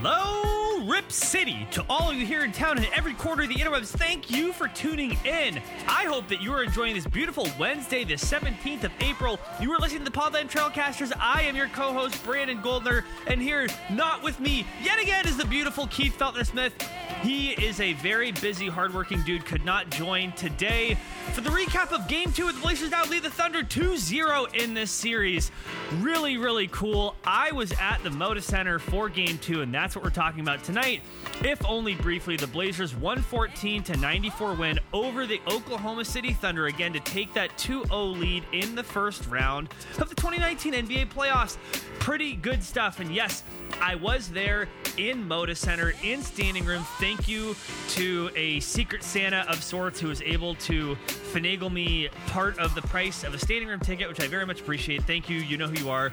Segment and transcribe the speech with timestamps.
[0.00, 1.66] Hello, Rip City.
[1.72, 4.52] To all of you here in town and every quarter of the interwebs, thank you
[4.52, 5.60] for tuning in.
[5.88, 9.40] I hope that you are enjoying this beautiful Wednesday, the 17th of April.
[9.60, 11.10] You are listening to the Podland Trailcasters.
[11.18, 15.44] I am your co-host, Brandon Goldner, and here, not with me, yet again, is the
[15.44, 16.74] beautiful Keith Feltner Smith.
[17.22, 20.96] He is a very busy, hardworking dude, could not join today.
[21.32, 24.90] For the recap of Game 2, the Blazers now lead the Thunder 2-0 in this
[24.90, 25.50] series.
[25.98, 27.16] Really, really cool.
[27.24, 30.62] I was at the Moda Center for Game 2, and that's what we're talking about
[30.62, 31.02] tonight.
[31.44, 36.92] If only briefly, the Blazers 114 to 94 win over the Oklahoma City Thunder again
[36.92, 39.68] to take that 2-0 lead in the first round
[40.00, 41.56] of the 2019 NBA playoffs.
[42.00, 42.98] Pretty good stuff.
[42.98, 43.44] And yes,
[43.80, 46.82] I was there in Moda Center in standing room.
[46.98, 47.54] Thank you
[47.90, 50.96] to a secret Santa of sorts who was able to
[51.32, 54.60] finagle me part of the price of a standing room ticket, which I very much
[54.60, 55.04] appreciate.
[55.04, 55.38] Thank you.
[55.38, 56.12] You know who you are.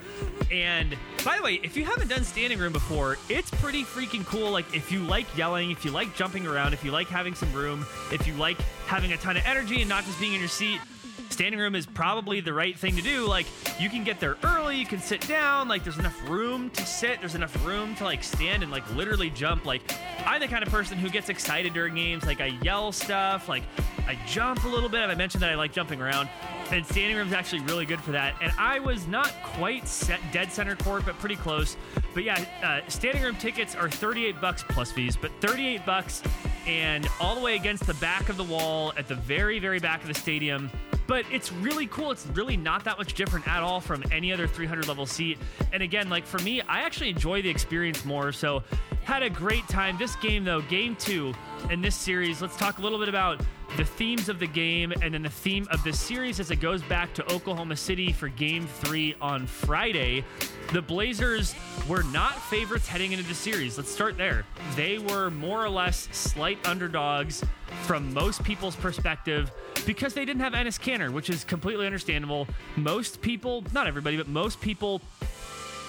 [0.51, 4.51] And by the way, if you haven't done standing room before, it's pretty freaking cool.
[4.51, 7.51] Like, if you like yelling, if you like jumping around, if you like having some
[7.53, 10.49] room, if you like having a ton of energy and not just being in your
[10.49, 10.81] seat,
[11.29, 13.25] standing room is probably the right thing to do.
[13.25, 13.45] Like,
[13.79, 17.19] you can get there early, you can sit down, like, there's enough room to sit,
[17.19, 19.65] there's enough room to, like, stand and, like, literally jump.
[19.65, 19.81] Like,
[20.25, 22.25] I'm the kind of person who gets excited during games.
[22.25, 23.63] Like, I yell stuff, like,
[24.07, 25.09] I jump a little bit.
[25.09, 26.29] I mentioned that I like jumping around.
[26.71, 28.35] And standing room is actually really good for that.
[28.41, 31.77] And I was not quite set dead center court, but pretty close.
[32.13, 36.23] But yeah, uh, standing room tickets are 38 bucks plus fees, but 38 bucks
[36.65, 40.01] and all the way against the back of the wall at the very, very back
[40.01, 40.71] of the stadium
[41.07, 42.11] but it's really cool.
[42.11, 45.37] It's really not that much different at all from any other 300 level seat.
[45.73, 48.31] And again, like for me, I actually enjoy the experience more.
[48.31, 48.63] So
[49.03, 49.97] had a great time.
[49.97, 51.33] This game, though, game two
[51.69, 53.39] in this series, let's talk a little bit about
[53.77, 56.81] the themes of the game and then the theme of this series as it goes
[56.83, 60.23] back to Oklahoma City for game three on Friday.
[60.71, 61.53] The Blazers
[61.87, 63.77] were not favorites heading into the series.
[63.77, 64.45] Let's start there.
[64.75, 67.43] They were more or less slight underdogs
[67.83, 69.51] from most people's perspective
[69.85, 72.47] because they didn't have Enes Kanter, which is completely understandable.
[72.75, 75.01] Most people, not everybody, but most people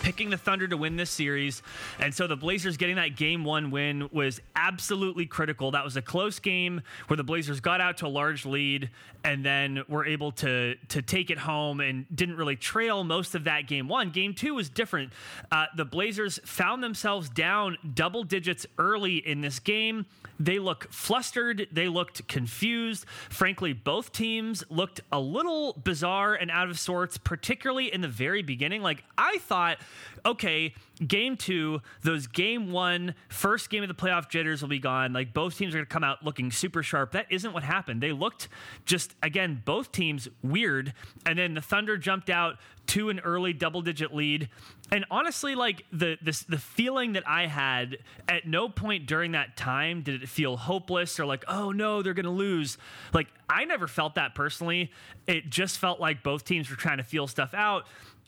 [0.06, 1.62] picking the Thunder to win this series.
[1.98, 5.72] And so the Blazers getting that game one win was absolutely critical.
[5.72, 8.88] That was a close game where the Blazers got out to a large lead
[9.24, 13.42] and then were able to, to take it home and didn't really trail most of
[13.44, 14.10] that game one.
[14.10, 15.12] Game two was different.
[15.50, 20.06] Uh, the Blazers found themselves down double digits early in this game.
[20.38, 23.06] They look flustered, they looked confused.
[23.28, 28.42] Frankly, both teams looked a little bizarre and out of sorts, particularly in the very
[28.42, 28.82] beginning.
[28.82, 29.78] Like, I thought
[30.24, 30.74] okay,
[31.06, 35.12] game two, those game one, first game of the playoff jitters will be gone.
[35.12, 37.12] Like both teams are going to come out looking super sharp.
[37.12, 38.02] That isn't what happened.
[38.02, 38.48] They looked
[38.84, 40.92] just, again, both teams weird.
[41.24, 42.56] And then the Thunder jumped out
[42.88, 44.48] to an early double digit lead.
[44.92, 47.98] And honestly, like the the feeling that I had
[48.28, 52.14] at no point during that time did it feel hopeless or like, oh no, they're
[52.14, 52.78] gonna lose.
[53.12, 54.92] Like I never felt that personally.
[55.26, 57.86] It just felt like both teams were trying to feel stuff out.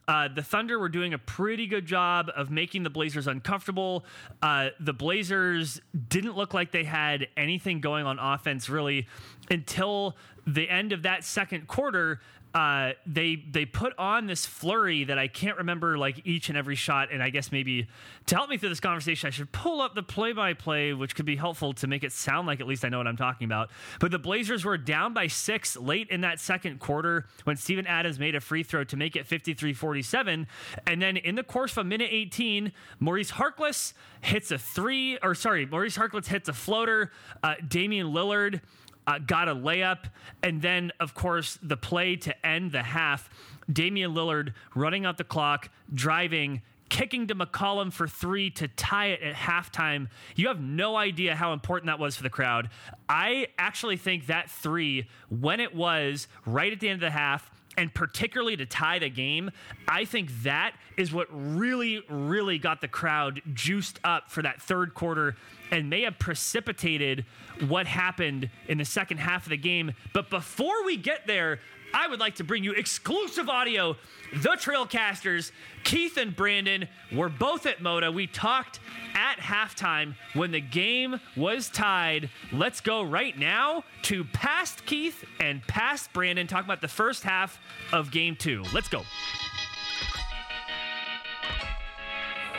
[0.08, 4.06] Uh, the Thunder were doing a pretty good job of making the Blazers uncomfortable.
[4.40, 9.06] Uh, the Blazers didn't look like they had anything going on offense really
[9.50, 12.20] until the end of that second quarter
[12.54, 16.76] uh, they they put on this flurry that I can't remember like each and every
[16.76, 17.86] shot, and I guess maybe
[18.26, 21.14] to help me through this conversation, I should pull up the play by play, which
[21.14, 23.44] could be helpful to make it sound like at least I know what I'm talking
[23.44, 23.70] about.
[24.00, 28.18] But the Blazers were down by six late in that second quarter when Steven Adams
[28.18, 30.46] made a free throw to make it 53 47.
[30.86, 33.92] And then in the course of a minute 18, Maurice Harkless
[34.22, 37.12] hits a three, or sorry, Maurice Harkless hits a floater.
[37.42, 38.62] Uh, Damian Lillard
[39.08, 40.04] uh, got a layup.
[40.42, 43.30] And then, of course, the play to end the half
[43.72, 49.22] Damian Lillard running out the clock, driving, kicking to McCollum for three to tie it
[49.22, 50.08] at halftime.
[50.36, 52.68] You have no idea how important that was for the crowd.
[53.08, 57.50] I actually think that three, when it was right at the end of the half,
[57.78, 59.52] and particularly to tie the game,
[59.86, 64.94] I think that is what really, really got the crowd juiced up for that third
[64.94, 65.36] quarter
[65.70, 67.24] and may have precipitated
[67.68, 69.92] what happened in the second half of the game.
[70.12, 71.60] But before we get there,
[71.94, 73.96] I would like to bring you exclusive audio.
[74.32, 75.52] The Trailcasters,
[75.84, 78.12] Keith and Brandon, were both at Moda.
[78.12, 78.78] We talked
[79.14, 82.28] at halftime when the game was tied.
[82.52, 87.58] Let's go right now to past Keith and past Brandon, talking about the first half
[87.92, 88.64] of game two.
[88.74, 88.98] Let's go.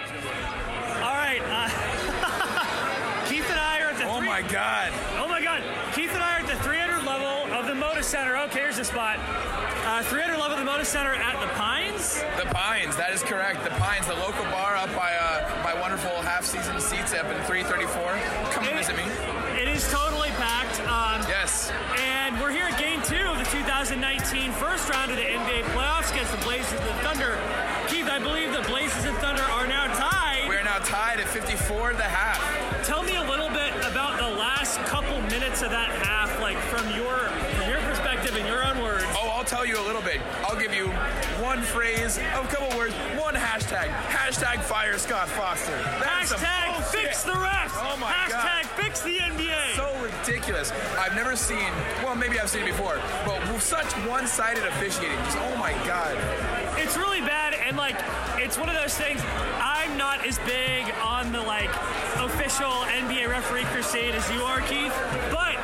[0.10, 1.42] All right.
[1.46, 1.70] Uh,
[3.30, 4.06] Keith and I are at the.
[4.10, 4.92] Oh three- my God.
[5.18, 5.62] Oh my God.
[5.94, 8.38] Keith and I are at the 300 level of the Moda Center.
[8.38, 9.20] Okay, here's the spot.
[9.84, 12.24] Uh, 300 level of the Moda Center at the Pines.
[12.40, 13.64] The Pines, that is correct.
[13.66, 17.92] The Pines, the local bar up by uh, by wonderful half-season seats up in 334.
[18.56, 19.04] Come and visit me.
[19.60, 20.80] It is totally packed.
[20.88, 21.72] Um, Yes.
[22.00, 26.12] And we're here at game two of the 2019 first round of the NBA playoffs
[26.12, 27.38] against the Blazers and the Thunder.
[27.88, 30.48] Keith, I believe the Blazers and Thunder are now tied.
[30.48, 32.40] We are now tied at 54 at the half.
[32.88, 36.88] Tell me a little bit about the last couple minutes of that half, like from
[36.96, 37.69] your from your perspective
[38.40, 39.04] in your own words.
[39.10, 40.22] Oh, I'll tell you a little bit.
[40.48, 40.88] I'll give you
[41.44, 43.90] one phrase, a couple words, one hashtag.
[44.08, 45.76] Hashtag fire Scott Foster.
[46.00, 47.72] That's Hashtag fix the refs.
[47.76, 48.66] Oh my Hashtag God.
[48.82, 49.76] fix the NBA.
[49.76, 50.72] So ridiculous.
[50.98, 51.72] I've never seen,
[52.04, 55.18] well, maybe I've seen it before, but such one sided officiating.
[55.26, 56.16] Just, oh my God.
[56.80, 57.96] it's really bad and like
[58.38, 59.20] it's one of those things
[59.60, 61.70] i'm not as big on the like
[62.24, 62.72] official
[63.04, 64.94] nba referee crusade as you are keith
[65.30, 65.58] but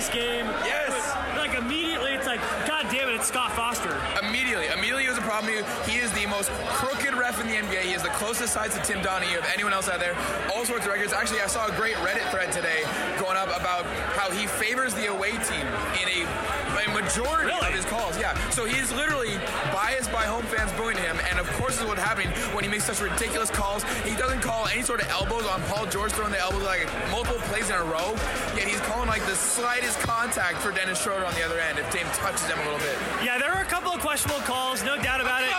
[0.00, 0.96] this game Yes.
[1.34, 3.92] it like immediately it's like god damn it it's scott foster
[4.24, 5.52] Immediately, immediately was a problem.
[5.86, 7.82] He is the most crooked ref in the NBA.
[7.82, 10.14] He is the closest size to Tim Donaghy of anyone else out there.
[10.54, 11.12] All sorts of records.
[11.12, 12.82] Actually, I saw a great Reddit thread today
[13.18, 13.86] going up about
[14.18, 15.66] how he favors the away team
[16.02, 16.69] in a, a
[17.02, 17.68] majority Really?
[17.68, 18.18] of his calls.
[18.18, 19.38] Yeah, so he's literally
[19.72, 22.70] biased by home fans booing him, and of course, this is what's happening when he
[22.70, 23.82] makes such ridiculous calls.
[24.04, 27.40] He doesn't call any sort of elbows on Paul George throwing the elbows like multiple
[27.48, 28.14] plays in a row.
[28.56, 31.90] Yet he's calling like the slightest contact for Dennis Schroeder on the other end if
[31.92, 32.96] Dame touches him a little bit.
[33.24, 35.50] yeah there were a couple of questionable calls no doubt about it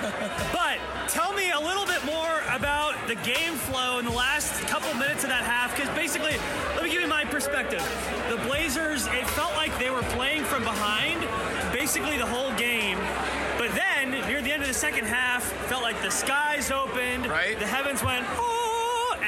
[0.00, 0.12] but
[0.52, 0.78] but
[1.08, 5.24] tell me a little bit more about the game flow in the last couple minutes
[5.24, 6.36] of that half because basically
[6.74, 7.82] let me give you my perspective
[8.30, 11.20] the blazers it felt like they were playing from behind
[11.72, 12.98] basically the whole game
[13.58, 17.58] but then near the end of the second half felt like the skies opened Right.
[17.58, 18.63] the heavens went oh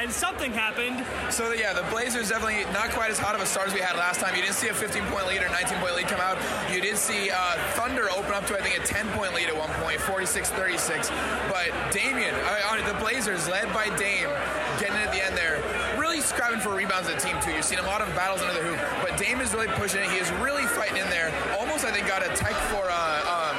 [0.06, 1.02] and something happened
[1.34, 3.96] So yeah, the Blazers definitely not quite as hot of a start as we had
[3.96, 4.36] last time.
[4.36, 6.38] You didn't see a 15-point lead or 19-point lead come out.
[6.70, 9.70] You did see uh, Thunder open up to I think a 10-point lead at one
[9.82, 11.10] point, 46-36.
[11.50, 12.34] But Damian,
[12.70, 14.30] on the Blazers led by Dame,
[14.78, 15.58] getting it at the end there,
[15.98, 17.50] really scrapping for rebounds as a team too.
[17.50, 20.10] You've seen a lot of battles under the hoop, but Dame is really pushing it.
[20.10, 21.34] He is really fighting in there.
[21.58, 22.94] Almost I think got a tech for uh,
[23.26, 23.58] um,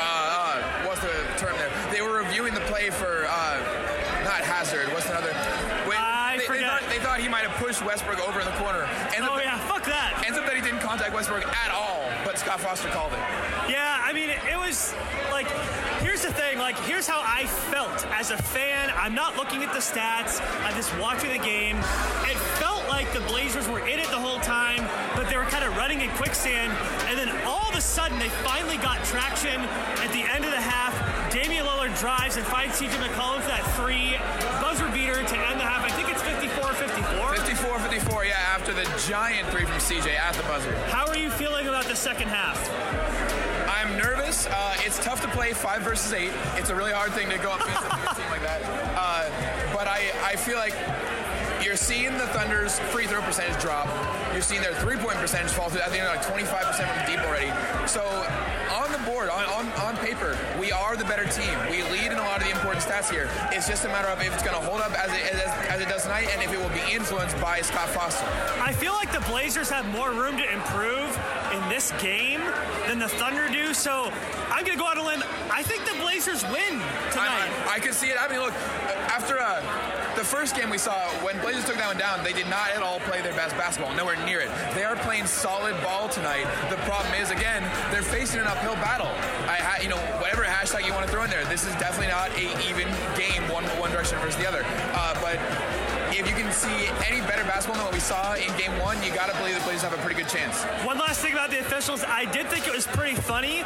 [0.00, 1.68] uh, what's the term there?
[1.92, 3.60] They were reviewing the play for uh,
[4.28, 4.92] not Hazard.
[4.92, 5.32] What's another?
[5.88, 6.68] Wait, I they, they forget.
[6.68, 8.84] thought, they thought he might have pushed Westbrook over in the corner.
[9.16, 12.08] Ends oh up, yeah fuck that ends up that he didn't contact Westbrook at all,
[12.24, 13.18] but Scott Foster called it.
[13.68, 14.94] Yeah, I mean, it was
[15.30, 15.46] like,
[16.00, 16.56] here's the thing.
[16.56, 18.90] Like, here's how I felt as a fan.
[18.96, 20.40] I'm not looking at the stats.
[20.64, 21.76] I'm just watching the game.
[22.24, 24.80] It felt like the Blazers were in it the whole time,
[25.14, 26.72] but they were kind of running in quicksand.
[27.04, 29.60] And then all of a sudden, they finally got traction
[30.00, 30.96] at the end of the half.
[31.30, 34.16] Damian Lillard drives and finds CJ McCollum for that three
[34.64, 35.87] buzzer beater to end the half.
[37.72, 38.18] I think it's 54-54.
[38.18, 40.74] 54-54, yeah, after the giant three from CJ at the buzzer.
[40.86, 42.58] How are you feeling about the second half?
[43.68, 44.46] I'm nervous.
[44.46, 46.32] Uh, it's tough to play five versus eight.
[46.56, 48.62] It's a really hard thing to go up against a team like that.
[48.96, 49.30] Uh,
[49.74, 50.74] but I, I feel like
[51.64, 53.88] you're seeing the Thunder's free throw percentage drop.
[54.32, 55.82] You're seeing their three-point percentage fall through.
[55.82, 57.52] I think they're like 25% from deep already.
[57.86, 58.02] So
[59.08, 61.56] board, on, on, on paper, we are the better team.
[61.70, 63.30] We lead in a lot of the important stats here.
[63.52, 65.80] It's just a matter of if it's going to hold up as it, as, as
[65.80, 68.26] it does tonight and if it will be influenced by Scott Foster.
[68.60, 71.08] I feel like the Blazers have more room to improve
[71.54, 72.40] in this game
[72.86, 73.72] than the Thunder do.
[73.72, 74.12] So
[74.50, 75.22] I'm going to go out on a limb.
[75.50, 76.76] I think the Blazers win
[77.10, 77.32] tonight.
[77.32, 78.16] I, I, I could see it.
[78.20, 78.52] I mean, look,
[79.08, 79.64] after uh,
[80.18, 82.82] the first game we saw, when Blazers took that one down, they did not at
[82.82, 84.50] all play their best basketball, nowhere near it.
[84.74, 86.42] They are playing solid ball tonight.
[86.70, 87.62] The problem is, again,
[87.94, 89.06] they're facing an uphill battle.
[89.46, 92.10] I, ha- you know, whatever hashtag you want to throw in there, this is definitely
[92.10, 94.66] not a even game, one one direction versus the other.
[94.90, 95.38] Uh, but
[96.18, 99.14] if you can see any better basketball than what we saw in game one, you
[99.14, 100.62] got to believe the Blazers have a pretty good chance.
[100.84, 103.60] One last thing about the officials, I did think it was pretty funny.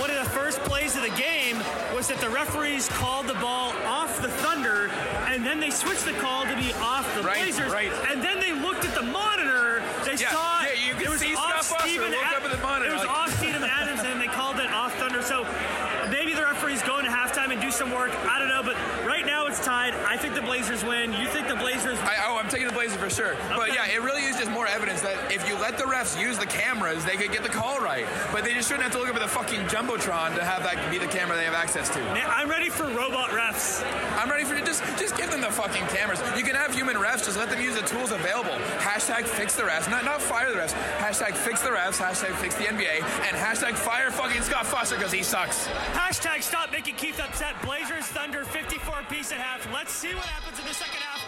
[0.00, 1.56] One of the first plays of the game
[1.94, 4.88] was that the referees called the ball off the Thunder,
[5.28, 7.72] and then they switched the call to be off the Right, Blazers.
[7.72, 7.92] right.
[8.10, 9.82] And then they looked at the monitor.
[10.04, 12.50] They Yeah, saw yeah, you can it was see off Scott Steven Ad- up at
[12.50, 15.20] the monitor, It was like- off Steven Adams, and they called it off Thunder.
[15.22, 15.44] So
[16.10, 18.10] maybe the referees go into halftime and do some work.
[18.26, 19.07] I don't know, but right now it's
[19.68, 19.92] tied.
[20.08, 21.12] I think the Blazers win.
[21.12, 21.98] You think the Blazers?
[22.00, 23.36] I, oh, I'm taking the Blazers for sure.
[23.54, 26.38] But yeah, it really is just more evidence that if you let the refs use
[26.38, 28.06] the cameras, they could get the call right.
[28.32, 30.80] But they just shouldn't have to look up at the fucking jumbotron to have that
[30.90, 31.98] be the camera they have access to.
[32.16, 33.84] Man, I'm ready for robot refs.
[34.16, 36.22] I'm ready for just just give them the fucking cameras.
[36.34, 38.56] You can have human refs, just let them use the tools available.
[38.80, 40.72] Hashtag fix the refs, not not fire the refs.
[40.96, 42.00] Hashtag fix the refs.
[42.00, 45.68] Hashtag fix the NBA, and hashtag fire fucking Scott Foster because he sucks.
[45.92, 47.60] Hashtag stop making Keith upset.
[47.62, 49.57] Blazers Thunder 54 piece at half.
[49.72, 51.18] Let's see what happens in the second half.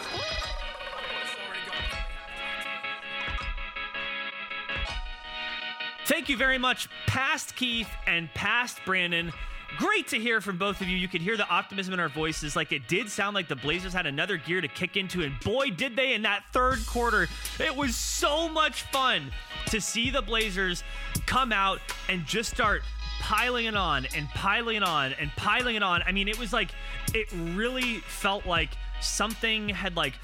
[6.06, 9.32] Thank you very much, past Keith and past Brandon.
[9.78, 10.96] Great to hear from both of you.
[10.96, 12.56] You could hear the optimism in our voices.
[12.56, 15.70] Like it did sound like the Blazers had another gear to kick into, and boy,
[15.70, 17.28] did they in that third quarter.
[17.58, 19.30] It was so much fun
[19.66, 20.82] to see the Blazers
[21.26, 22.82] come out and just start
[23.20, 26.02] piling it on and piling it on and piling it on.
[26.02, 26.70] I mean, it was like,
[27.14, 30.14] it really felt like something had like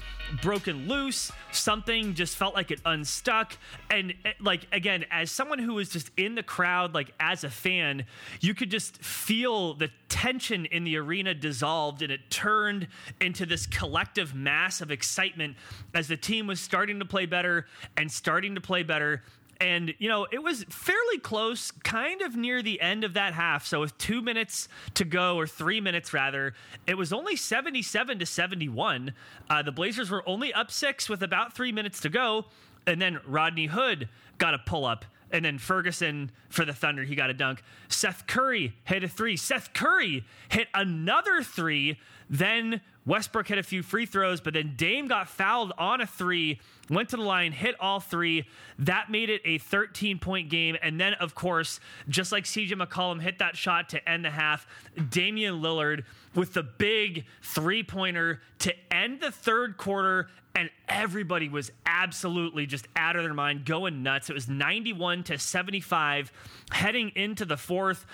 [0.41, 3.57] broken loose something just felt like it unstuck.
[3.89, 7.49] And eh, like again as someone who was just in the crowd like as a
[7.49, 8.05] fan
[8.39, 12.87] you could just feel the tension in the arena dissolved and it turned
[13.19, 15.55] into this collective mass of excitement
[15.93, 17.65] as the team was starting to play better
[17.97, 19.23] and starting to play better
[19.59, 23.65] and, you know, it was fairly close, kind of near the end of that half.
[23.65, 26.53] So, with two minutes to go, or three minutes rather,
[26.85, 29.13] it was only 77 to 71.
[29.49, 32.45] Uh, the Blazers were only up six with about three minutes to go.
[32.85, 35.05] And then Rodney Hood got a pull up.
[35.29, 37.61] And then Ferguson for the Thunder, he got a dunk.
[37.89, 39.35] Seth Curry hit a three.
[39.35, 41.99] Seth Curry hit another three.
[42.29, 46.59] Then Westbrook hit a few free throws, but then Dame got fouled on a three,
[46.89, 48.45] went to the line, hit all three.
[48.79, 50.75] That made it a 13 point game.
[50.81, 51.79] And then, of course,
[52.09, 54.67] just like CJ McCollum hit that shot to end the half,
[55.09, 56.03] Damian Lillard
[56.35, 60.27] with the big three pointer to end the third quarter.
[60.53, 64.29] And everybody was absolutely just out of their mind, going nuts.
[64.29, 66.31] It was 91 to 75
[66.71, 68.05] heading into the fourth.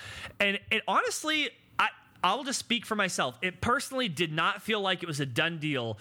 [0.42, 1.50] And it honestly,
[2.24, 3.38] I'll just speak for myself.
[3.42, 5.98] It personally did not feel like it was a done deal.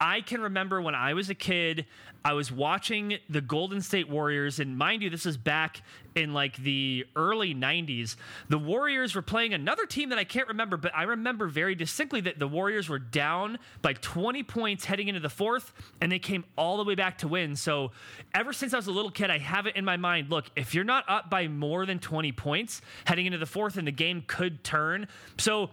[0.00, 1.84] I can remember when I was a kid,
[2.24, 5.82] I was watching the Golden State Warriors, and mind you, this is back
[6.14, 8.16] in like the early 90s.
[8.48, 12.22] The Warriors were playing another team that I can't remember, but I remember very distinctly
[12.22, 16.44] that the Warriors were down by 20 points heading into the fourth, and they came
[16.56, 17.54] all the way back to win.
[17.54, 17.90] So
[18.34, 20.74] ever since I was a little kid, I have it in my mind look, if
[20.74, 24.24] you're not up by more than 20 points heading into the fourth, and the game
[24.26, 25.08] could turn.
[25.36, 25.68] So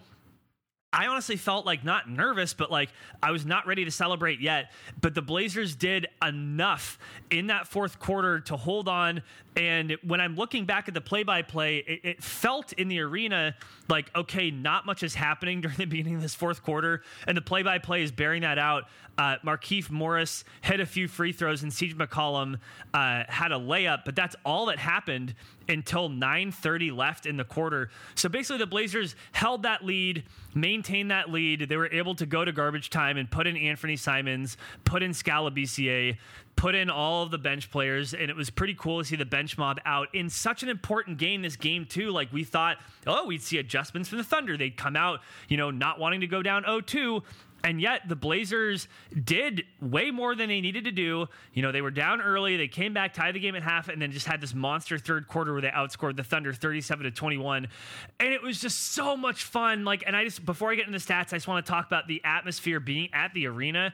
[0.90, 2.88] I honestly felt like not nervous, but like
[3.22, 4.72] I was not ready to celebrate yet.
[4.98, 6.98] But the Blazers did enough
[7.30, 9.22] in that fourth quarter to hold on.
[9.54, 13.54] And when I'm looking back at the play by play, it felt in the arena
[13.90, 17.02] like, okay, not much is happening during the beginning of this fourth quarter.
[17.26, 18.84] And the play by play is bearing that out.
[19.18, 22.60] Uh, Markieff Morris hit a few free throws, and CJ McCollum
[22.94, 25.34] uh, had a layup, but that's all that happened
[25.68, 27.90] until 9:30 left in the quarter.
[28.14, 31.68] So basically, the Blazers held that lead, maintained that lead.
[31.68, 35.14] They were able to go to garbage time and put in Anthony Simons, put in
[35.14, 36.16] Skal Labissiere,
[36.56, 39.24] put in all of the bench players, and it was pretty cool to see the
[39.24, 41.42] bench mob out in such an important game.
[41.42, 44.56] This game too, like we thought, oh, we'd see adjustments from the Thunder.
[44.56, 47.22] They'd come out, you know, not wanting to go down 0-2
[47.64, 48.88] and yet the Blazers
[49.24, 51.26] did way more than they needed to do.
[51.52, 54.00] You know, they were down early, they came back, tied the game at half, and
[54.00, 57.68] then just had this monster third quarter where they outscored the Thunder 37 to 21.
[58.20, 59.84] And it was just so much fun.
[59.84, 61.86] Like, and I just before I get into the stats, I just want to talk
[61.86, 63.92] about the atmosphere being at the arena.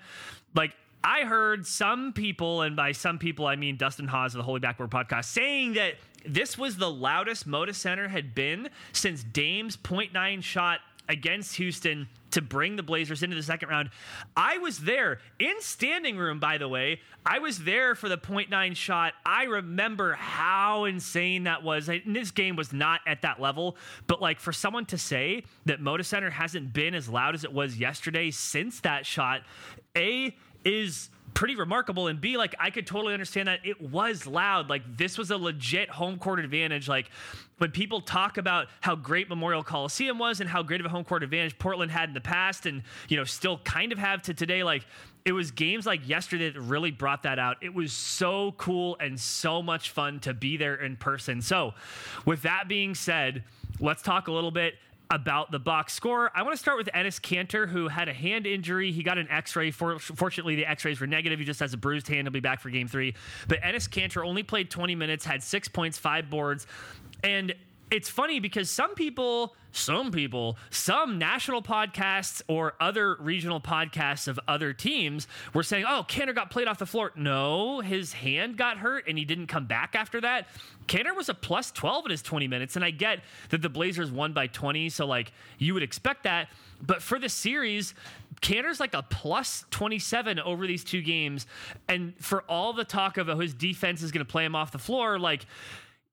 [0.55, 4.45] Like I heard some people, and by some people I mean Dustin Haas of the
[4.45, 5.95] Holy Backboard podcast, saying that
[6.27, 12.43] this was the loudest Moda Center had been since Dame's .9 shot against Houston to
[12.43, 13.91] bring the Blazers into the second round.
[14.37, 17.01] I was there in standing room, by the way.
[17.25, 19.15] I was there for the point nine shot.
[19.25, 21.89] I remember how insane that was.
[21.89, 25.81] And this game was not at that level, but like for someone to say that
[25.81, 29.43] Moda Center hasn't been as loud as it was yesterday since that shot,
[29.97, 30.35] A
[30.65, 32.07] is pretty remarkable.
[32.07, 34.71] And b like i could totally understand that it was loud.
[34.71, 36.89] Like this was a legit home court advantage.
[36.89, 37.11] Like
[37.59, 41.05] when people talk about how great memorial coliseum was and how great of a home
[41.05, 44.35] court advantage portland had in the past and you know still kind of have to
[44.35, 44.87] today like
[45.25, 47.57] it was games like yesterday that really brought that out.
[47.63, 51.41] It was so cool and so much fun to be there in person.
[51.41, 51.75] So
[52.25, 53.45] with that being said
[53.81, 54.75] let's talk a little bit
[55.11, 56.31] about the box score.
[56.35, 58.91] I want to start with Enes Kanter, who had a hand injury.
[58.93, 59.71] He got an X-ray.
[59.71, 61.39] For, fortunately, the X-rays were negative.
[61.39, 62.27] He just has a bruised hand.
[62.27, 63.15] He'll be back for Game Three.
[63.49, 66.67] But Enes Kanter only played 20 minutes, had six points, five boards,
[67.23, 67.55] and
[67.91, 74.41] it's funny because some people, some people, some national podcasts or other regional podcasts of
[74.49, 77.13] other teams were saying, oh, Kanter got played off the floor.
[77.15, 80.49] No, his hand got hurt and he didn't come back after that.
[80.89, 82.77] Kanter was a plus 12 in his 20 minutes.
[82.77, 84.89] And I get that the Blazers won by 20.
[84.89, 86.49] So, like, you would expect that.
[86.83, 87.95] But for the series,
[88.43, 91.47] Kanter's like a plus 27 over these two games.
[91.89, 94.73] And for all the talk of oh, his defense is going to play him off
[94.73, 95.47] the floor, like,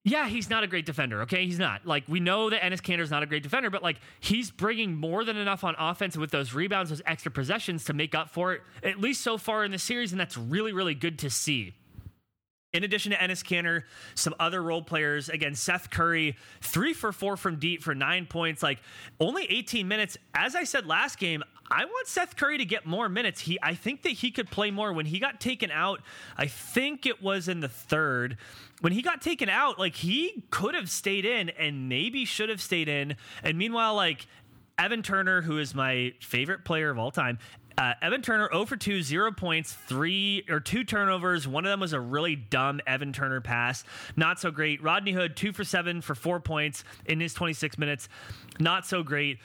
[0.03, 1.21] yeah, he's not a great defender.
[1.21, 1.85] Okay, he's not.
[1.85, 4.95] Like we know that Enes Kanter is not a great defender, but like he's bringing
[4.95, 8.53] more than enough on offense with those rebounds, those extra possessions to make up for
[8.53, 8.61] it.
[8.83, 11.75] At least so far in the series, and that's really, really good to see.
[12.73, 13.83] In addition to Enes Kanter,
[14.15, 15.27] some other role players.
[15.27, 18.63] Again, Seth Curry, three for four from deep for nine points.
[18.63, 18.79] Like
[19.19, 20.17] only 18 minutes.
[20.33, 23.41] As I said last game, I want Seth Curry to get more minutes.
[23.41, 24.93] He, I think that he could play more.
[24.93, 26.01] When he got taken out,
[26.37, 28.37] I think it was in the third.
[28.79, 32.61] When he got taken out, like he could have stayed in and maybe should have
[32.61, 33.17] stayed in.
[33.43, 34.27] And meanwhile, like
[34.81, 37.37] Evan Turner, who is my favorite player of all time,
[37.77, 41.47] uh, Evan Turner 0 for 2, zero points, three or two turnovers.
[41.47, 43.83] One of them was a really dumb Evan Turner pass.
[44.15, 44.81] Not so great.
[44.81, 48.09] Rodney Hood 2 for 7 for four points in his 26 minutes.
[48.59, 49.37] Not so great.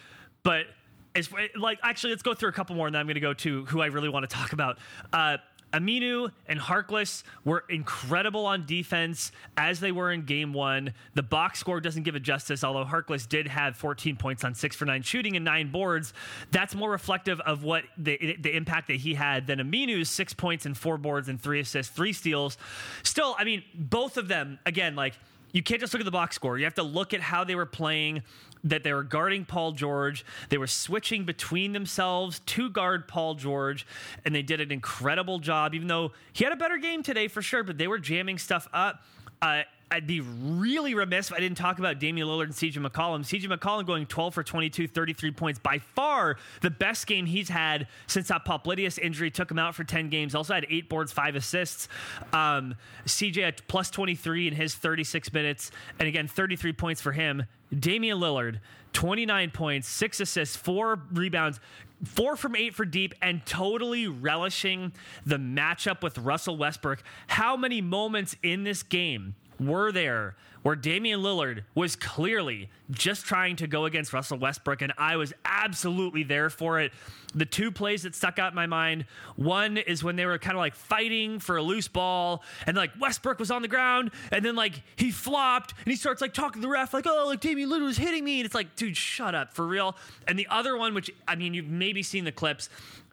[0.43, 0.67] But
[1.15, 3.35] as like actually, let's go through a couple more, and then I'm going to go
[3.35, 4.79] to who I really want to talk about.
[5.13, 5.37] Uh,
[5.73, 10.95] Aminu and Harkless were incredible on defense as they were in game one.
[11.15, 14.77] The box score doesn't give it justice, although Harkless did have 14 points on six
[14.77, 16.15] for nine shooting and nine boards.
[16.51, 20.67] That's more reflective of what the, the impact that he had than Aminu's six points
[20.67, 22.57] and four boards and three assists, three steals.
[23.03, 25.15] Still, I mean, both of them, again, like,
[25.53, 26.59] you can't just look at the box score.
[26.59, 28.23] You have to look at how they were playing
[28.69, 30.25] that they were guarding Paul George.
[30.49, 33.87] They were switching between themselves to guard Paul George,
[34.25, 37.43] and they did an incredible job, even though he had a better game today for
[37.43, 39.03] sure, but they were jamming stuff up.
[39.41, 43.21] Uh, I'd be really remiss if I didn't talk about Damian Lillard and CJ McCollum.
[43.21, 45.61] CJ McCollum going 12 for 22, 33 points.
[45.61, 49.85] By far the best game he's had since that popliteus injury took him out for
[49.85, 50.35] 10 games.
[50.35, 51.89] Also had eight boards, five assists.
[52.33, 55.71] Um, CJ at plus 23 in his 36 minutes.
[56.01, 57.45] And again, 33 points for him.
[57.77, 58.61] Damian Lillard,
[58.93, 61.61] 29 points, six assists, four rebounds,
[62.05, 64.93] four from eight for deep, and totally relishing
[65.25, 67.03] the matchup with Russell Westbrook.
[67.27, 73.55] How many moments in this game were there where Damian Lillard was clearly just trying
[73.55, 76.91] to go against Russell Westbrook, and I was absolutely there for it.
[77.37, 79.05] The two plays that stuck out in my mind
[79.37, 82.91] one is when they were kind of like fighting for a loose ball, and like
[82.99, 86.61] Westbrook was on the ground, and then like he flopped, and he starts like talking
[86.61, 88.41] to the ref, like, oh, like Damian Lillard was hitting me.
[88.41, 89.95] And it's like, dude, shut up, for real.
[90.27, 92.71] And the other one, which I mean, you've maybe seen the clips,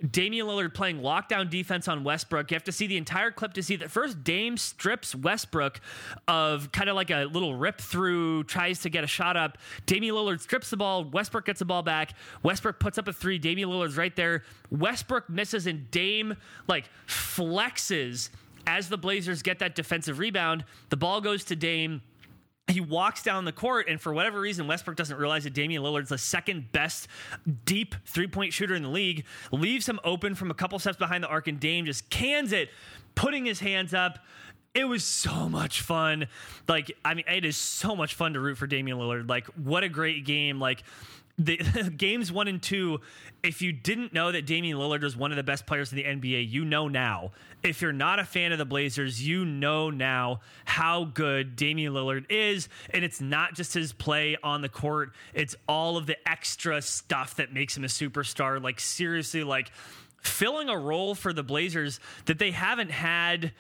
[0.10, 2.52] Damian Lillard playing lockdown defense on Westbrook.
[2.52, 5.80] You have to see the entire clip to see that first Dame strips Westbrook
[6.28, 9.58] of kind of like a little rip through, tries to get a shot up.
[9.86, 11.06] Damian Lillard strips the ball.
[11.06, 12.14] Westbrook gets the ball back.
[12.44, 13.40] Westbrook puts up a three.
[13.40, 14.44] Damian Lillard's right there.
[14.72, 16.36] Westbrook misses and Dame
[16.68, 18.30] like flexes
[18.68, 20.66] as the Blazers get that defensive rebound.
[20.90, 22.02] The ball goes to Dame
[22.68, 26.10] he walks down the court, and for whatever reason, Westbrook doesn't realize that Damian Lillard's
[26.10, 27.08] the second best
[27.66, 29.26] deep three point shooter in the league.
[29.52, 32.70] Leaves him open from a couple steps behind the arc, and Dame just cans it,
[33.16, 34.20] putting his hands up.
[34.74, 36.28] It was so much fun.
[36.68, 39.30] Like, I mean, it is so much fun to root for Damian Lillard.
[39.30, 40.60] Like, what a great game.
[40.60, 40.84] Like,
[41.38, 41.58] the
[41.98, 43.00] games one and two,
[43.42, 46.04] if you didn't know that Damian Lillard was one of the best players in the
[46.04, 47.32] NBA, you know now.
[47.64, 52.26] If you're not a fan of the Blazers, you know now how good Damian Lillard
[52.30, 52.70] is.
[52.92, 57.36] And it's not just his play on the court, it's all of the extra stuff
[57.36, 58.62] that makes him a superstar.
[58.62, 59.72] Like, seriously, like
[60.22, 63.52] filling a role for the Blazers that they haven't had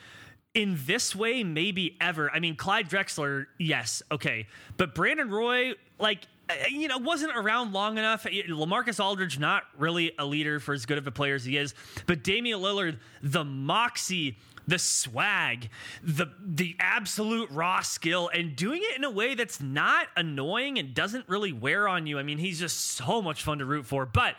[0.54, 2.32] in this way maybe ever.
[2.32, 4.48] I mean, Clyde Drexler, yes, okay.
[4.78, 8.26] But Brandon Roy, like, Uh, you know, wasn't around long enough.
[8.26, 11.74] Lamarcus Aldridge, not really a leader for as good of a player as he is,
[12.06, 15.70] but Damian Lillard, the moxie, the swag,
[16.04, 20.94] the the absolute raw skill, and doing it in a way that's not annoying and
[20.94, 22.20] doesn't really wear on you.
[22.20, 24.06] I mean, he's just so much fun to root for.
[24.06, 24.36] But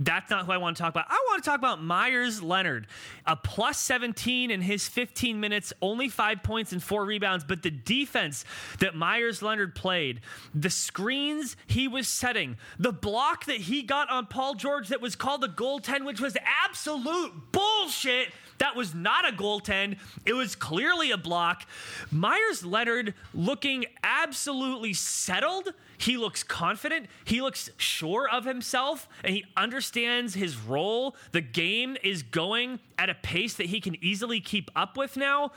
[0.00, 1.06] that's not who I want to talk about.
[1.08, 2.88] I want to talk about Meyers Leonard,
[3.26, 7.44] a plus 17 in his 15 minutes, only five points and four rebounds.
[7.44, 8.44] But the defense
[8.80, 10.20] that Meyers Leonard played,
[10.52, 15.14] the screens he was setting, the block that he got on Paul George that was
[15.14, 18.28] called the goaltend, which was absolute bullshit.
[18.58, 19.98] That was not a goaltend.
[20.24, 21.66] It was clearly a block.
[22.10, 27.06] Meyers Leonard looking absolutely settled he looks confident.
[27.24, 31.16] He looks sure of himself and he understands his role.
[31.32, 35.52] The game is going at a pace that he can easily keep up with now.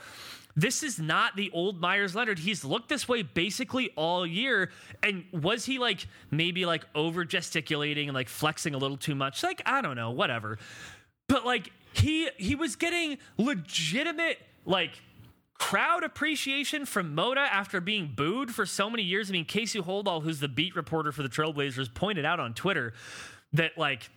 [0.56, 2.38] This is not the old Meyers Leonard.
[2.38, 4.70] He's looked this way basically all year.
[5.02, 9.42] And was he like maybe like over gesticulating and like flexing a little too much?
[9.42, 10.58] Like, I don't know, whatever.
[11.28, 15.00] But like he he was getting legitimate like
[15.58, 19.28] crowd appreciation from Moda after being booed for so many years.
[19.28, 22.92] I mean, Casey Holdahl, who's the beat reporter for the Trailblazers, pointed out on Twitter
[23.52, 24.08] that like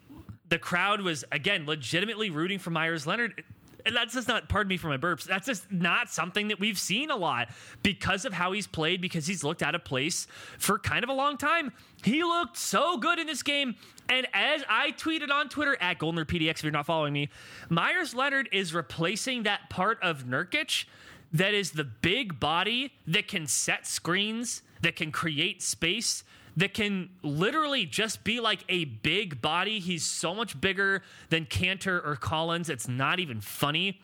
[0.49, 3.43] the crowd was again legitimately rooting for Meyers Leonard.
[3.83, 6.77] And that's just not, pardon me for my burps, that's just not something that we've
[6.77, 7.49] seen a lot
[7.81, 10.27] because of how he's played, because he's looked out of place
[10.59, 11.73] for kind of a long time.
[12.03, 13.75] He looked so good in this game.
[14.11, 17.29] And as I tweeted on Twitter at Goldner PDX, if you're not following me,
[17.69, 20.83] Meyers Leonard is replacing that part of Nurkic
[21.31, 26.25] that is the big body that can set screens, that can create space,
[26.57, 29.79] that can literally just be like a big body.
[29.79, 32.69] He's so much bigger than Kanter or Collins.
[32.69, 34.01] It's not even funny.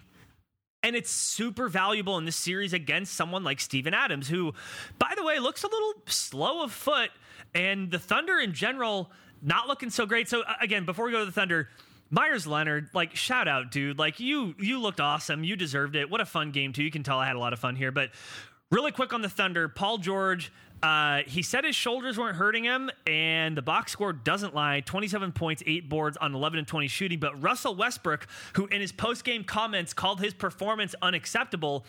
[0.84, 4.54] And it's super valuable in this series against someone like Steven Adams, who,
[4.98, 7.10] by the way, looks a little slow of foot.
[7.54, 10.28] And the Thunder in general, not looking so great.
[10.30, 11.70] So, again, before we go to the Thunder,
[12.10, 14.00] Meyers Leonard, like shout out, dude.
[14.00, 15.44] Like you you looked awesome.
[15.44, 16.10] You deserved it.
[16.10, 16.84] What a fun game too.
[16.84, 17.92] You can tell I had a lot of fun here.
[17.92, 18.12] But
[18.72, 22.90] really quick on the Thunder, Paul George, uh, he said his shoulders weren't hurting him,
[23.06, 27.20] and the box score doesn't lie 27 points, eight boards on 11 and 20 shooting.
[27.20, 31.86] But Russell Westbrook, who in his post game comments called his performance unacceptable,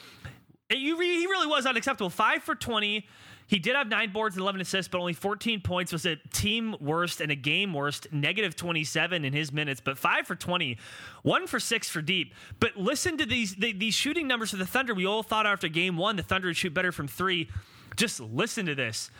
[0.70, 2.10] he really was unacceptable.
[2.10, 3.06] Five for 20.
[3.48, 6.76] He did have nine boards and 11 assists, but only 14 points was a team
[6.80, 10.76] worst and a game worst, negative 27 in his minutes, but five for 20,
[11.22, 12.34] one for six for deep.
[12.60, 14.94] But listen to these these shooting numbers for the Thunder.
[14.94, 17.48] We all thought after game one the Thunder would shoot better from three.
[17.96, 19.10] Just listen to this.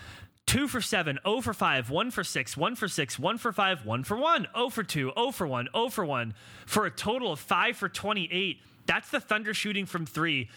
[0.45, 3.85] Two for seven, 0 for five, one for six, one for six, one for five,
[3.85, 6.33] one for one, 0 for two, 0 for one, 0 for one,
[6.65, 8.59] for a total of five for 28.
[8.87, 10.49] That's the Thunder shooting from three.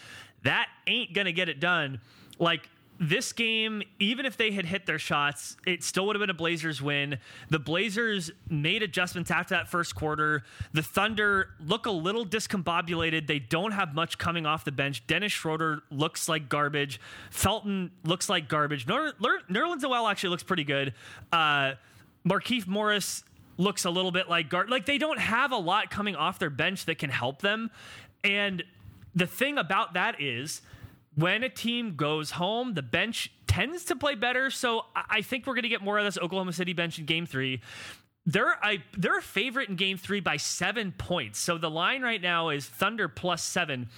[0.44, 2.00] That ain't gonna get it done.
[2.38, 2.68] Like
[3.02, 6.34] this game, even if they had hit their shots, it still would have been a
[6.34, 7.18] Blazers win.
[7.50, 10.44] The Blazers made adjustments after that first quarter.
[10.72, 13.26] The Thunder look a little discombobulated.
[13.26, 15.04] They don't have much coming off the bench.
[15.08, 17.00] Dennis Schroeder looks like garbage.
[17.32, 18.86] Felton looks like garbage.
[18.86, 20.94] Ner- Nerlens Noel actually looks pretty good.
[21.32, 21.72] Uh,
[22.24, 23.24] Markieff Morris
[23.58, 24.70] looks a little bit like guard.
[24.70, 27.72] Like they don't have a lot coming off their bench that can help them.
[28.22, 28.62] And
[29.12, 30.62] the thing about that is
[31.14, 34.50] when a team goes home, the bench tends to play better.
[34.50, 37.26] So I think we're going to get more of this Oklahoma City bench in game
[37.26, 37.60] three.
[38.24, 38.56] They're
[38.96, 41.38] they're a favorite in game three by seven points.
[41.38, 43.88] So the line right now is Thunder plus seven.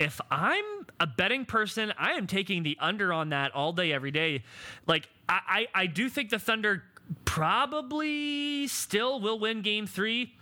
[0.00, 0.64] If I'm
[0.98, 4.42] a betting person, I am taking the under on that all day, every day.
[4.86, 6.82] Like I, I, I do think the Thunder
[7.24, 10.34] probably still will win game three.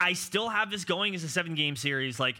[0.00, 2.20] I still have this going as a seven game series.
[2.20, 2.36] Like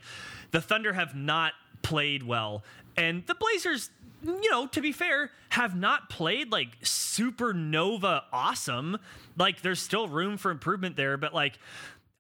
[0.53, 2.65] the Thunder have not played well.
[2.97, 3.91] And the Blazers,
[4.25, 8.99] you know, to be fair, have not played like supernova awesome.
[9.37, 11.59] Like there's still room for improvement there, but like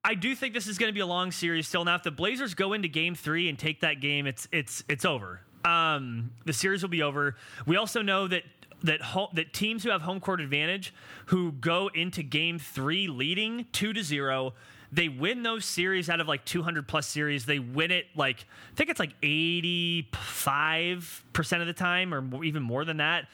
[0.04, 1.84] I do think this is going to be a long series still.
[1.84, 5.04] Now, if the Blazers go into Game Three and take that game, it's it's it's
[5.04, 5.40] over.
[5.64, 7.36] Um, the series will be over.
[7.66, 8.44] We also know that
[8.84, 10.94] that ho- that teams who have home court advantage,
[11.26, 14.54] who go into Game Three leading two to zero,
[14.92, 17.46] they win those series out of like 200 plus series.
[17.46, 22.84] They win it like, I think it's like 85% of the time or even more
[22.84, 23.26] than that.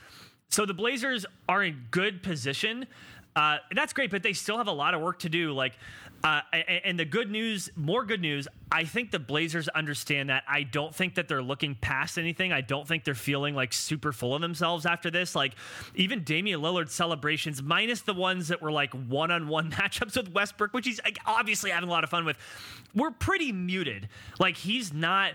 [0.49, 2.87] So the Blazers are in good position.
[3.37, 5.53] Uh, that's great, but they still have a lot of work to do.
[5.53, 5.77] Like,
[6.23, 6.41] uh,
[6.85, 10.45] and the good news, more good news, I think the Blazers understand that.
[10.49, 12.53] I don't think that they're looking past anything.
[12.53, 15.35] I don't think they're feeling like super full of themselves after this.
[15.35, 15.55] Like
[15.97, 20.33] even Damian Lillard's celebrations, minus the ones that were like one on one matchups with
[20.33, 22.39] Westbrook, which he's obviously having a lot of fun with,
[22.95, 24.09] were pretty muted.
[24.39, 25.33] Like he's not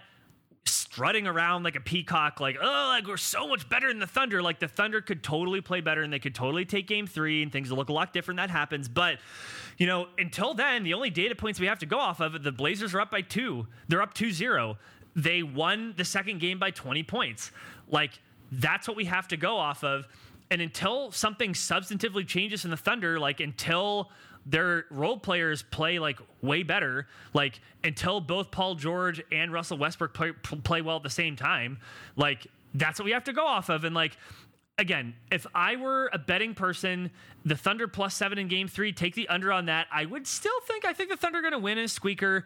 [1.00, 4.42] strutting around like a peacock, like, oh, like we're so much better than the Thunder.
[4.42, 7.50] Like the Thunder could totally play better and they could totally take game three and
[7.50, 8.38] things will look a lot different.
[8.38, 8.90] That happens.
[8.90, 9.20] But,
[9.78, 12.52] you know, until then, the only data points we have to go off of, the
[12.52, 13.66] Blazers are up by two.
[13.88, 14.78] They're up 2 0.
[15.16, 17.52] They won the second game by 20 points.
[17.88, 18.12] Like,
[18.52, 20.06] that's what we have to go off of.
[20.52, 24.12] And until something substantively changes in the Thunder, like until
[24.50, 27.08] their role players play like way better.
[27.34, 31.80] Like until both Paul George and Russell Westbrook play, play well at the same time,
[32.16, 33.84] like that's what we have to go off of.
[33.84, 34.18] And like
[34.78, 37.12] again, if I were a betting person,
[37.46, 39.88] the Thunder plus seven in game three, take the under on that.
[39.92, 42.46] I would still think I think the Thunder are going to win in a squeaker.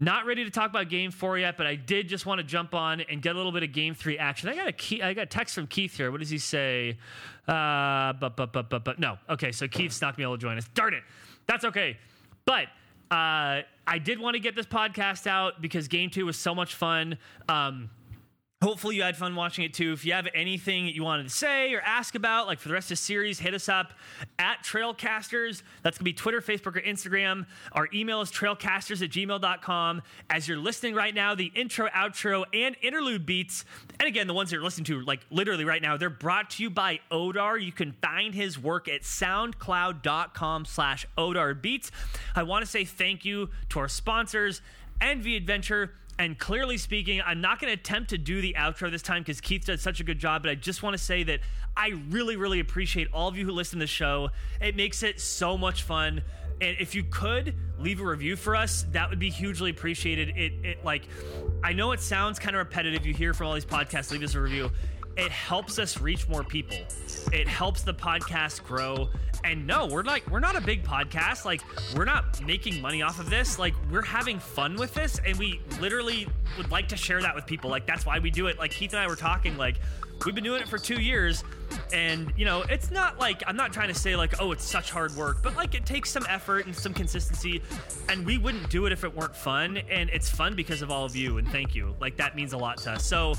[0.00, 2.72] Not ready to talk about game four yet, but I did just want to jump
[2.72, 4.48] on and get a little bit of game three action.
[4.48, 6.12] I got a key, I got a text from Keith here.
[6.12, 6.98] What does he say?
[7.48, 9.18] Uh, but but but but but no.
[9.28, 10.68] Okay, so Keith's not gonna be able to join us.
[10.74, 11.02] Darn it.
[11.48, 11.96] That's okay.
[12.44, 12.66] But
[13.10, 16.74] uh, I did want to get this podcast out because game two was so much
[16.74, 17.18] fun.
[17.48, 17.90] Um,
[18.60, 19.92] Hopefully, you had fun watching it too.
[19.92, 22.86] If you have anything you wanted to say or ask about, like for the rest
[22.86, 23.92] of the series, hit us up
[24.40, 25.62] at Trailcasters.
[25.84, 27.46] That's going to be Twitter, Facebook, or Instagram.
[27.70, 30.02] Our email is trailcasters at gmail.com.
[30.28, 33.64] As you're listening right now, the intro, outro, and interlude beats,
[34.00, 36.64] and again, the ones that you're listening to, like literally right now, they're brought to
[36.64, 37.62] you by Odar.
[37.62, 41.92] You can find his work at soundcloud.com slash Odar Beats.
[42.34, 44.62] I want to say thank you to our sponsors,
[45.00, 49.02] Envi Adventure and clearly speaking, I'm not going to attempt to do the outro this
[49.02, 50.42] time because Keith did such a good job.
[50.42, 51.40] But I just want to say that
[51.76, 54.30] I really, really appreciate all of you who listen to the show.
[54.60, 56.22] It makes it so much fun.
[56.60, 60.30] And if you could leave a review for us, that would be hugely appreciated.
[60.36, 61.04] It, it like,
[61.62, 63.06] I know it sounds kind of repetitive.
[63.06, 64.72] You hear from all these podcasts, leave us a review.
[65.18, 66.76] It helps us reach more people.
[67.32, 69.08] It helps the podcast grow.
[69.42, 71.44] And no, we're like, we're not a big podcast.
[71.44, 71.60] Like,
[71.96, 73.58] we're not making money off of this.
[73.58, 75.20] Like, we're having fun with this.
[75.26, 77.68] And we literally would like to share that with people.
[77.68, 78.58] Like, that's why we do it.
[78.60, 79.80] Like, Keith and I were talking, like,
[80.24, 81.44] we've been doing it for two years
[81.92, 84.90] and you know it's not like i'm not trying to say like oh it's such
[84.90, 87.62] hard work but like it takes some effort and some consistency
[88.08, 91.04] and we wouldn't do it if it weren't fun and it's fun because of all
[91.04, 91.94] of you and thank you.
[92.00, 93.04] Like that means a lot to us.
[93.04, 93.34] So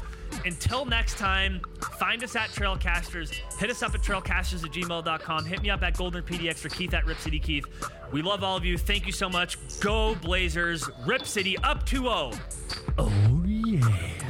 [0.46, 1.62] until next time
[1.98, 5.98] find us at trailcasters hit us up at trailcasters at gmail.com hit me up at
[5.98, 7.66] goldner pdx or keith at rip city keith
[8.12, 8.76] we love all of you.
[8.78, 9.58] Thank you so much.
[9.80, 10.90] Go blazers.
[11.06, 12.40] Rip city up 2-0
[12.98, 14.29] Oh, yeah.